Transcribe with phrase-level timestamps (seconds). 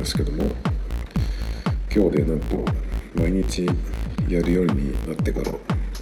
[0.00, 0.44] ですけども
[1.94, 2.64] 今日でなんと
[3.14, 3.66] 毎日
[4.28, 5.52] やるようになってから、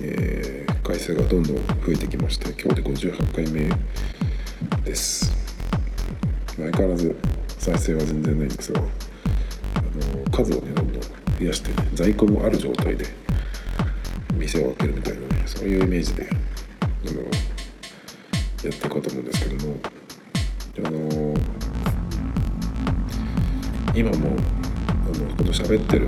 [0.01, 3.69] えー、回数がどんどん増えてきまして今日で58回目
[4.85, 5.33] です。
[6.57, 7.17] 相変わらず
[7.59, 13.07] 再生は全然ないんですがあの数をねどんどん増やして、ね、在庫もある状態で
[14.33, 16.29] 店を開けるみたいなねそういうイメージで
[16.83, 19.77] あのやっていこうと思うんですけども
[20.85, 21.28] あの
[23.99, 26.07] 今もあのこの喋ってる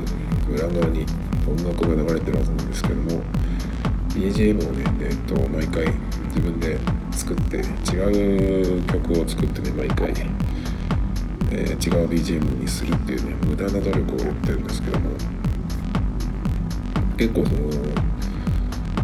[0.49, 1.05] 裏側に
[1.45, 3.21] 音楽が流れてるはずなんですけども
[4.11, 5.87] BGM をね、えっと、毎回
[6.29, 6.79] 自分で
[7.11, 10.11] 作って違う曲を作ってね毎回、
[11.51, 15.11] えー、違う BGM にするっていうね無駄な努力をやってるんですけども
[17.17, 17.59] 結構その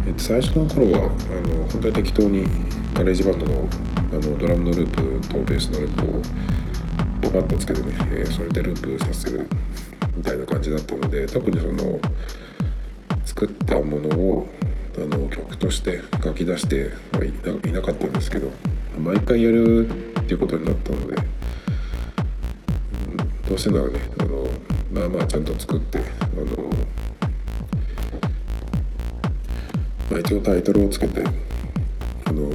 [0.07, 2.47] えっと、最初の頃はあの本当に適当に
[2.95, 3.69] GarageBand の
[4.13, 6.23] あのドラムのループとベースのループを
[7.37, 9.47] パッとつけてね、えー、それでループさせる
[10.17, 12.01] みたいな感じだったので特にその
[13.27, 14.49] 作ったものを
[14.97, 18.51] あの曲として書き出してはいなかったんですけど
[18.99, 21.17] 毎回やるっていうことになったので、
[23.47, 24.47] どうせならねあの
[24.91, 26.03] まあまあちゃんと作ってあ
[26.37, 26.71] の
[30.11, 31.21] まあ、一応タイトルをつけて、
[32.27, 32.49] あの、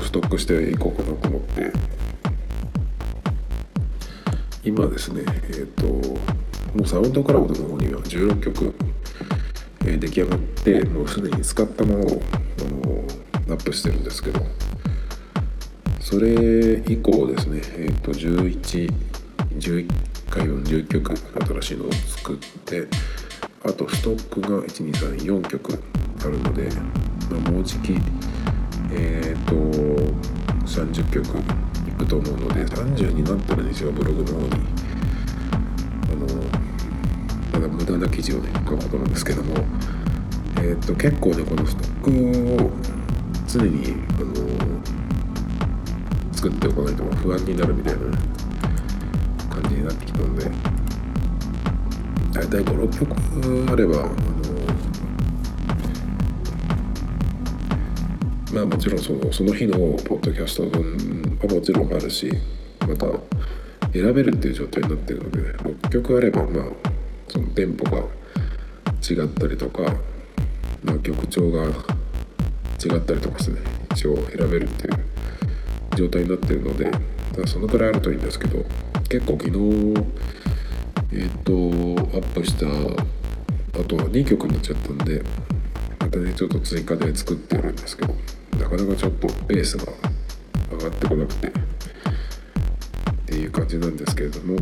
[0.00, 1.72] ストックしていこうかなと思って
[4.64, 8.74] 今ですねえっ、ー、ともうサウンドクラウドの方には16曲、
[9.80, 12.22] えー、出来上がってもうすでに使ったものを、
[12.60, 14.40] あの、アップしてるんですけど
[16.00, 19.88] それ以降ですねえっ、と1111
[20.30, 22.86] 回40曲新しいのを作って
[23.64, 25.82] あとストックが1234曲
[26.20, 26.68] あるので、
[27.30, 27.94] まあ、もうじき
[28.92, 29.54] えっ、ー、と
[30.66, 31.26] 30曲
[32.02, 34.48] くと思うので30になったらですよブログの方に
[36.10, 36.26] あの
[37.52, 39.54] まだ無駄な記事をね書くことなんですけども
[40.60, 42.70] えっ、と結構ねこのストックを
[43.48, 44.34] 常にあの
[46.32, 48.00] 作っておかないと不安になるみたいな
[49.48, 50.50] 感じになってきたので
[52.32, 54.08] 大体56曲あれば
[58.52, 62.30] まあもちろんそのその日のポッドキャスト分はもちろんあるし
[62.80, 63.06] また
[63.92, 66.64] 選べるっていう状態になってるので、6曲あればまあ
[67.28, 69.82] そのテンポが違ったりとか、
[70.84, 71.70] まあ、曲調が違っ
[73.00, 73.60] たりとかですね
[73.92, 75.04] 一応選べるっていう
[75.96, 76.90] 状態になってるので
[77.46, 78.64] そのくらいあるといいんですけど
[79.08, 79.56] 結構昨日
[81.12, 81.52] えっ、ー、と
[82.16, 85.22] アップしたあとは2曲になっちゃったんで
[86.00, 88.14] またねちょっと追加で作ってるんですけど
[88.62, 89.92] なかなかちょっとペースが
[90.70, 91.50] 上がってこなくてっ
[93.26, 94.56] ていう感じなんですけれども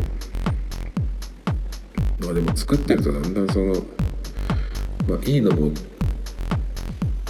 [2.21, 3.75] まあでも作ってるとだんだんその
[5.07, 5.71] まあいいのも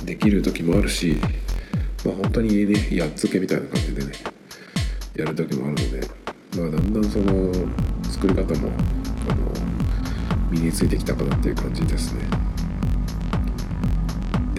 [0.05, 1.17] できる時もあるし
[2.05, 4.13] まあ本当にねやっつけみたいな感じでね
[5.17, 6.09] やる時もあるので
[6.57, 7.53] まあだんだんその
[8.05, 8.71] 作り方も
[9.29, 9.53] あの
[10.53, 12.40] 身についてきたかなっていう感じですね。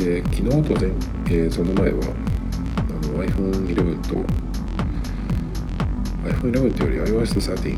[0.04, 2.00] で昨日と前、えー、その前は
[2.78, 4.16] あの iPhone11 と
[6.28, 7.78] iPhone11 というより iOS13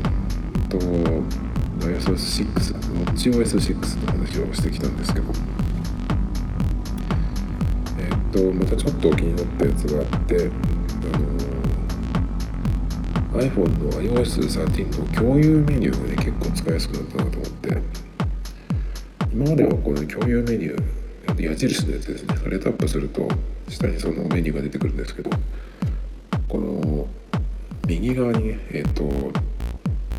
[0.68, 0.78] と
[1.86, 2.54] iOS6
[3.12, 5.26] WatchOS6 の話をしてきたんですけど
[7.98, 10.50] えっ、とまたちょっと気になったやつがあって
[11.14, 11.18] あ
[13.36, 17.82] の iPhone の iOS13 の共有メニューがね結構使いやすくなったなと思って
[19.30, 21.03] 今まではこの共有メニュー
[21.38, 23.28] 矢印のやつですねそれタップすると
[23.68, 25.30] 下にそのメニューが出てくるんですけど
[26.48, 27.06] この
[27.86, 29.04] 右側にねえっ、ー、と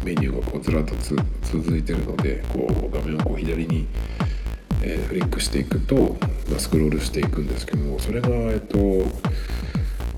[0.04, 0.94] メニューがこうずらっと
[1.42, 3.88] 続いてるのでこう画面をこう左に、
[4.84, 6.18] えー、フリックしていくと、
[6.50, 8.78] まあ、スクロールしていくんですけどもそれがえっ、と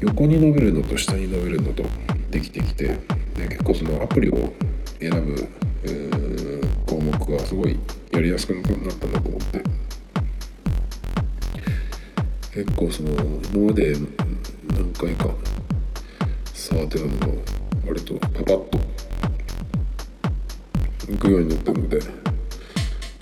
[0.02, 1.84] 横に伸びるのと下に伸びるのと
[2.30, 2.98] できてきて
[3.36, 4.54] で結構そのアプリを
[5.00, 5.48] 選ぶ
[6.86, 7.80] 項目がすごい
[8.12, 8.64] やりやすくなっ
[8.96, 9.87] たなと思って。
[12.58, 13.12] 結構その
[13.54, 13.96] 今まで
[14.74, 15.30] 何回か
[16.56, 17.28] 触ってたのが
[17.86, 18.80] 割とパパッと
[21.12, 22.08] いくようになったのでこ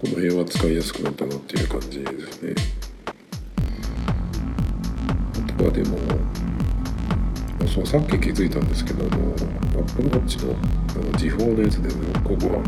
[0.04, 2.56] の辺は使いやすくなったなっていう感じですね。
[5.50, 5.98] あとはでも
[7.68, 9.34] そうさっき気づいたんですけどあの
[9.82, 12.64] Apple Watch のあの時報のやつでねここは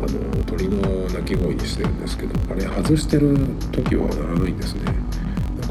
[0.00, 3.38] あの鳥の鳴き声にしてるんですけどあれ外してる
[3.70, 5.01] 時は鳴らないんですね。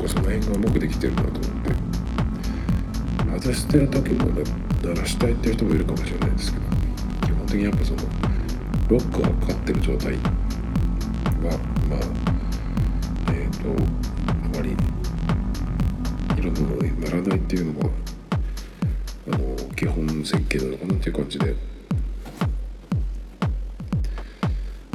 [0.07, 1.91] その辺がうまくできてるなと思って。
[3.41, 4.25] 外してる時も
[4.83, 6.65] 鳴らしたいっていう人もいるかもしれないですけど
[7.25, 7.99] 基本的にやっぱその
[8.89, 10.19] ロックがかかってる状態が
[11.39, 11.57] まあ
[13.33, 13.83] えっ、ー、と
[14.29, 14.71] あまり
[16.37, 17.89] いろんなものにならないっていうのが
[19.33, 21.55] あの基本設計なのかなっていう感じで。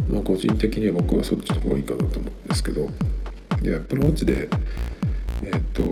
[0.08, 2.88] まあ個人的には僕はそっちの方がいいかなと思うんですけど
[3.60, 4.48] でアップルウォッチで
[5.42, 5.82] えっ、と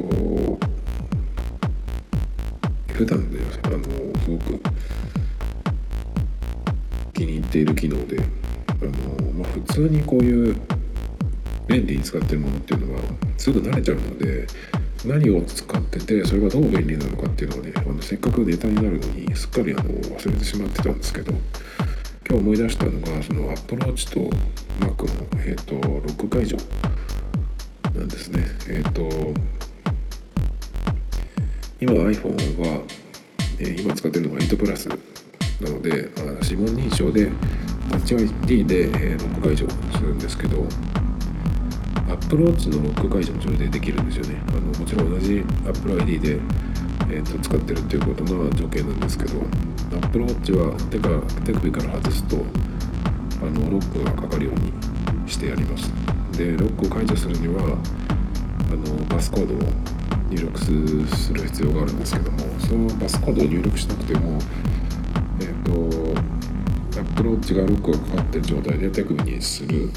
[2.92, 3.82] 普段であの
[4.20, 4.60] すごく
[7.12, 8.20] 気に入っている機能で
[8.68, 10.56] あの、まあ、普通にこういう
[11.66, 13.00] 便利に使ってるものっていうのは
[13.36, 14.46] すぐ慣れちゃうので
[15.04, 24.20] 何を使っててそれがどう便利なのかっていうのはねあのせっかくネタになるのにすっかりあの忘れてしまってたんですけど今日思い出したのがそのアップローチと
[24.80, 26.56] Mac の、えーと、ロック解除
[27.94, 28.44] なんですね。
[28.68, 29.34] えっ、ー、と
[31.80, 32.82] 今 iPhone は、
[33.58, 34.96] えー、今使ってるのが8プラスな
[35.70, 36.10] ので
[36.42, 37.30] 指紋認証で
[37.90, 40.66] タッチ ID で、え、ロック解除するんですけど
[42.08, 44.40] アップローチのロック解除もそれでできるんですよね。
[44.48, 46.40] あのもちろん同じ Apple ID で、
[47.10, 49.40] えーと、使ってるっていうことの条件なんですけど
[50.02, 51.08] Apple Watch は手か
[51.44, 52.44] 手首から外すと
[53.42, 56.13] あのロックがかかるようにしてやります。
[56.36, 57.78] でロックを解除するには
[58.70, 59.68] あのパスコードを
[60.30, 60.70] 入力す
[61.32, 64.38] る必要があるんですけどもそのパスコードを入力しなくても
[65.40, 69.90] えっ、ー、とアップローチがロックがかかってる状態で手首にする。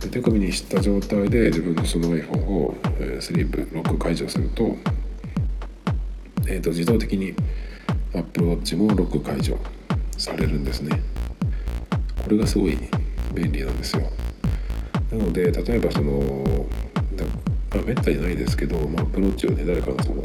[0.00, 4.74] で手首にした状態で自分のその iPhone を、え、スリープロック解除すると,、
[6.48, 7.34] えーと、自動的に
[8.14, 9.58] Apple Watch もロック解除
[10.16, 11.02] されるんですね。
[12.24, 12.78] これがすごい
[13.34, 14.10] 便利なんですよ。
[15.10, 16.66] なので例えばその
[17.74, 20.22] まあ、めったにないですけど、まあ、アプローチをね誰かがその、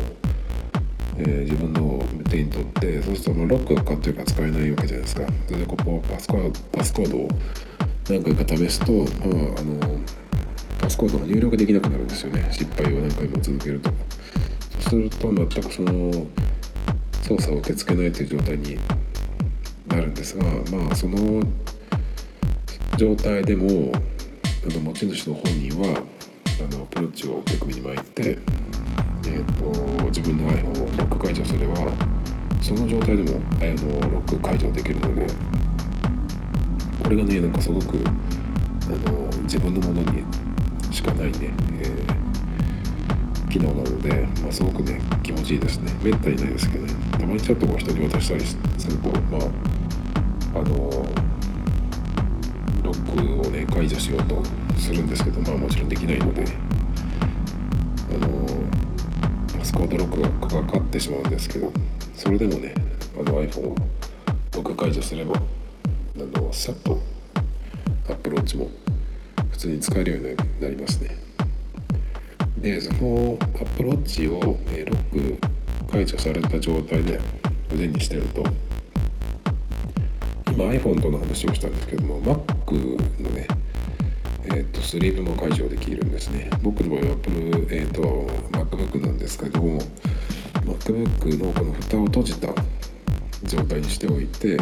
[1.18, 5.28] えー、自分の手に取ってそうするとまあロックがかかってるか使えないわけじゃないですか。
[5.48, 7.28] それでここパスコードパスコードを
[8.10, 10.00] 何回か試すと、まあ、あの
[10.80, 12.48] パスコードが入力できなくなるんですよね。
[12.52, 13.92] 失敗を何回も続けると。
[14.80, 16.28] そうすると全くその
[17.22, 18.78] 操作を受け付けないという状態に
[19.88, 21.42] なるんですがまあその
[22.98, 23.92] 状態でも
[24.68, 26.02] あの持ち主の本人は
[26.60, 28.40] あのアプローチを手首に巻いて、
[29.28, 31.76] えーと、自分の iPhone をロック解除すれば
[32.64, 35.28] その状態でもあのロック解除できるので
[37.04, 40.24] これがねなんかすごくあの自分のものに
[40.92, 45.92] しかないね、えー、機能なので、まあ、すごくね気持ちいいですね。
[46.02, 46.94] めったにないですけどね。
[47.12, 48.58] たまにちょっとこう人に渡したりす
[48.90, 49.38] るとま
[50.56, 51.25] ああの
[53.56, 54.44] ね解除しようと
[54.78, 56.44] するんですけどまあもちろんできないので
[58.14, 58.48] あの
[59.58, 61.72] パスコードロックがかかってしまうんですけど
[62.16, 62.74] それでもね
[63.18, 63.76] あの iPhone を
[64.54, 67.00] ロック解除すればあのさっと
[68.08, 68.70] アップローチも
[69.52, 71.18] 普通に使えるようになりますね。
[72.58, 75.38] でそのアップローチを、ロック
[75.92, 77.20] 解除された状態で
[77.74, 78.44] 腕にしてると
[80.56, 83.48] 今 iPhone との話をしたんですけども Mac のね
[84.48, 86.50] えーと、スリープも解除できるんですね。
[86.62, 88.02] 僕の場合は Apple、えーと、
[88.52, 89.80] MacBook なんですけども
[90.66, 92.54] MacBook のこの蓋を閉じた
[93.44, 94.58] 状態にしておいて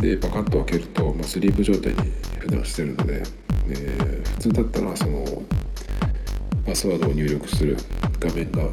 [0.00, 1.98] でパカッと開けると、まあ、スリープ状態に
[2.40, 3.22] 普段してるので、
[3.68, 5.24] えー、普通だったらその
[6.66, 7.76] パスワードを入力する
[8.18, 8.68] 画面が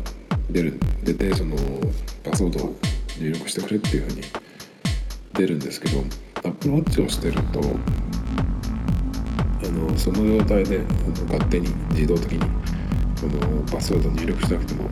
[0.49, 1.55] 出る出てその
[2.23, 2.75] パスワードを
[3.19, 4.21] 入力してくれっていうふうに
[5.39, 6.03] 出るんですけど
[6.43, 7.61] Apple Watch をしてると
[9.61, 10.79] あのその状態で
[11.29, 12.39] 勝手に自動的に
[13.15, 14.89] そのパスワード入力しなくても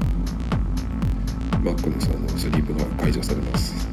[1.63, 3.87] Mac のそのスリープが解除されます。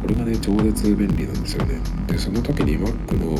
[0.00, 1.80] これがね超絶便利なんですよね。
[2.06, 3.36] でその時に Mac の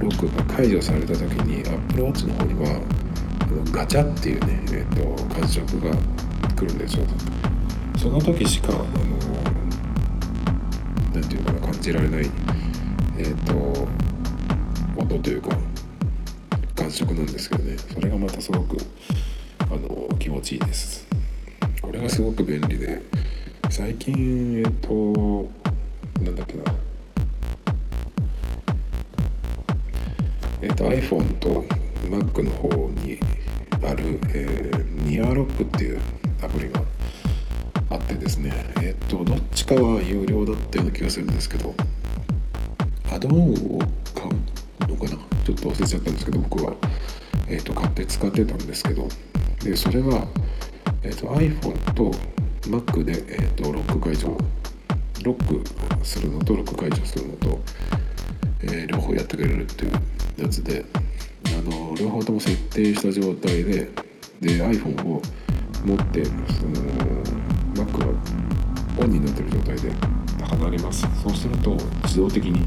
[0.00, 2.80] ロックが解除された時に Apple Watch の方には
[3.40, 5.90] あのガチャっていうね、えーと、感触が
[6.54, 7.04] 来るんですよ。
[7.98, 9.15] その時しかあの
[11.16, 12.30] 何て言うかな感じられない
[13.16, 13.88] えっ、ー、と
[15.00, 15.56] 音というか
[16.74, 17.78] 感触なんですけどね。
[17.78, 18.76] それがまたすごく
[19.60, 21.06] あの気持ちいいです。
[21.80, 23.00] これがすごく便利で
[23.70, 25.48] 最近えっ、と
[26.20, 26.64] なんだっけな。
[30.60, 31.64] えっ、と iPhone と
[32.10, 33.18] Mac の方に
[33.82, 36.00] ある、えー、ニアロックっていう
[36.42, 36.82] アプリが
[37.96, 41.74] あってですねえっ、とどっちかは有料だったような気がするんですけど
[43.10, 43.78] アドオンを
[44.14, 45.16] 買うのかな？
[45.44, 46.74] ちょっと忘れちゃったんですけど僕は、
[47.48, 49.08] えーと、買って使ってたんですけど
[49.62, 50.26] でそれは、
[51.02, 52.10] えーと、iPhone と
[52.68, 54.36] Mac で、えーと、ロック解除
[55.22, 57.60] ロックするのとロック解除するのと、
[58.62, 59.92] えー、両方やってくれるっていう
[60.42, 60.84] やつで
[61.46, 63.90] あの両方とも設定した状態で
[64.40, 65.22] で iPhone を
[65.84, 66.36] 持ってその
[67.76, 68.06] Mac が
[68.98, 69.92] オンになってる状態で。
[70.46, 71.06] 離れます。
[71.22, 72.64] そうすると自動的に、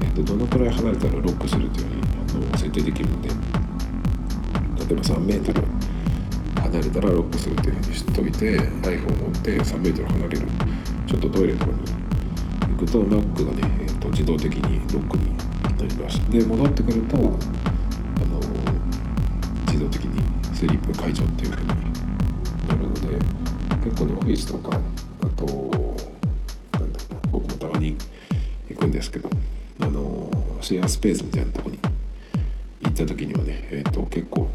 [0.00, 2.02] えーと、どのくらい離れたらロックするというふうに
[2.46, 3.28] あの設定できるので。
[4.88, 5.62] 例えば3メートル
[6.60, 10.46] 離れたらロックするというふうにしといて iPhone を持って3メートル離れる。
[11.06, 11.78] ちょっとトイレとかに
[12.72, 15.36] 行くと Mac がね、えーと、自動的にロックに
[15.78, 16.18] なります。
[16.30, 17.30] で戻ってくるとあの
[19.66, 20.22] 自動的に
[20.54, 21.81] スリープ解除っていうふうに
[23.84, 24.78] 結構ねオフィスとか
[25.20, 25.46] あと
[26.78, 27.96] なんだ僕もたまに
[28.68, 29.28] 行くんですけど
[29.80, 31.78] あのシェアスペースみたいなとこに
[32.82, 34.48] 行った時にはね、えーと、結構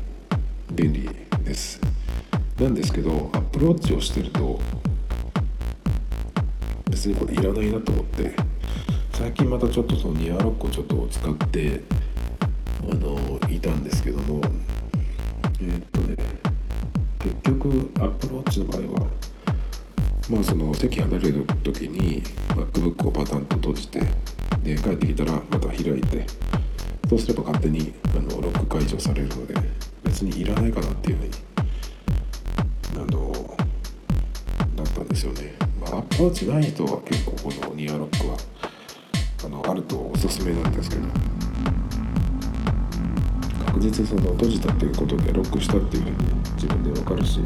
[0.72, 1.10] 便利
[1.44, 1.82] です。
[2.60, 4.60] なんですけどアプローチをしてると
[6.90, 8.34] 別にこれいらないなと思って
[9.14, 11.82] 最近またちょっとそのニアロックをちょっと使って
[12.82, 14.42] あのいたんですけども
[15.62, 15.97] え、っと
[17.28, 19.08] 結局アップローチの場合は
[20.30, 24.00] まあその席離れる時に MacBook をパタンと閉じて
[24.64, 26.26] で帰ってきたらまた開いて
[27.10, 29.56] そうすれば勝手にあのロック解除されるので
[30.04, 31.32] 別にいらないかなっていうふうに
[32.96, 33.58] あの
[34.78, 38.38] なったんですよね、まあ、アプローチない人は結構このニアロックは
[39.46, 41.02] あのあるとおすすめなんですけど
[43.66, 46.16] 確実にその閉じたっていうことでロックしたっていうふうに
[46.58, 47.40] 自分で分かるし、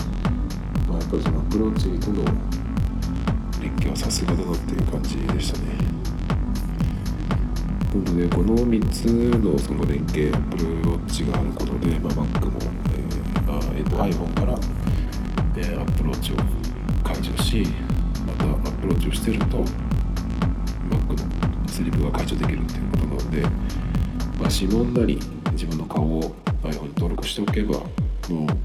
[0.87, 2.23] まあ、やっぱりそのアプローチとの
[3.61, 5.65] 連携はさすがだなっていう感じでしたね。
[7.93, 9.05] なのでこの3つ
[9.37, 14.57] のその連携 Apple Watch があることで、まあ、Mac も、えーあえー、と iPhone から、
[15.57, 16.37] えー、Apple Watch を
[17.03, 17.67] 解除し
[18.25, 19.65] また Apple Watch をしてると Mac
[21.61, 25.19] のスリープが解除できるっていうことなので、まあ、指紋なり
[25.51, 27.81] 自分の顔を iPhone に登録しておけば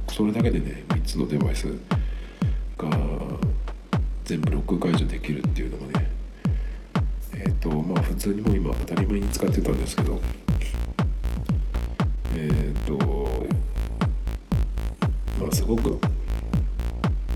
[0.08, 1.66] それだけでね3つのデバイス
[2.78, 2.88] が
[4.24, 6.10] 全部ロック解除できるっていうのがね
[7.34, 10.20] えっ、ー、とまあ普通にも今当たり前に使ってたんですけど
[12.34, 13.46] えっ、ー、と
[15.40, 15.98] まあすごく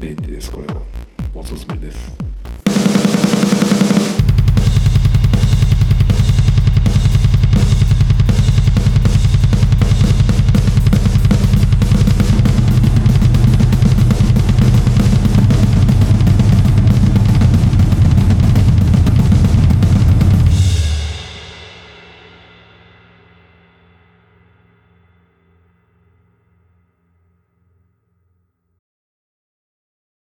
[0.00, 0.80] 便利ですこれは。
[1.32, 2.29] おすすめです。